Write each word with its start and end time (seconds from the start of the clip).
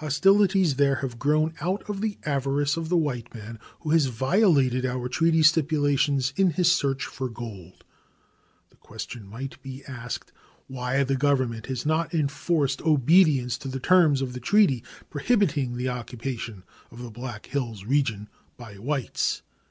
Hostilities 0.00 0.76
there 0.76 0.96
have 0.96 1.18
grown 1.18 1.54
out 1.62 1.82
of 1.88 2.02
the 2.02 2.18
avarice 2.26 2.76
of 2.76 2.90
the 2.90 2.96
white 2.98 3.34
man, 3.34 3.58
who 3.80 3.88
has 3.92 4.04
violated 4.04 4.84
our 4.84 5.08
treaty 5.08 5.42
stipulations 5.42 6.34
in 6.36 6.50
his 6.50 6.70
search 6.70 7.06
for 7.06 7.26
gold. 7.30 7.82
The 8.68 8.76
question 8.76 9.26
might 9.26 9.62
be 9.62 9.82
asked 9.86 10.30
why 10.68 11.02
the 11.04 11.16
Government 11.16 11.68
has 11.68 11.86
not 11.86 12.12
enforced 12.12 12.82
obedience 12.82 13.56
to 13.56 13.68
the 13.68 13.80
terms 13.80 14.20
of 14.20 14.34
the 14.34 14.40
treaty 14.40 14.84
prohibiting 15.08 15.78
the 15.78 15.88
occupation 15.88 16.64
of 16.90 16.98
the 17.02 17.10
Black 17.10 17.46
Hills 17.46 17.86
region 17.86 18.28
by 18.58 18.74
whites. 18.74 19.40